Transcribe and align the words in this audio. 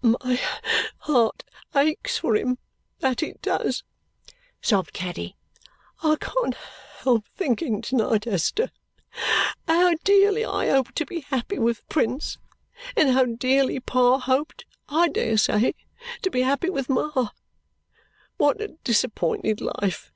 "My 0.00 0.40
heart 1.00 1.44
aches 1.76 2.16
for 2.16 2.34
him; 2.34 2.56
that 3.00 3.22
it 3.22 3.42
does!" 3.42 3.84
sobbed 4.62 4.94
Caddy. 4.94 5.36
"I 6.02 6.16
can't 6.16 6.54
help 7.00 7.26
thinking 7.36 7.82
to 7.82 7.96
night, 7.96 8.26
Esther, 8.26 8.70
how 9.68 9.92
dearly 10.02 10.46
I 10.46 10.70
hope 10.70 10.92
to 10.94 11.04
be 11.04 11.20
happy 11.20 11.58
with 11.58 11.86
Prince, 11.90 12.38
and 12.96 13.10
how 13.10 13.26
dearly 13.26 13.80
Pa 13.80 14.16
hoped, 14.16 14.64
I 14.88 15.08
dare 15.08 15.36
say, 15.36 15.74
to 16.22 16.30
be 16.30 16.40
happy 16.40 16.70
with 16.70 16.88
Ma. 16.88 17.28
What 18.38 18.62
a 18.62 18.68
disappointed 18.84 19.60
life!" 19.60 20.10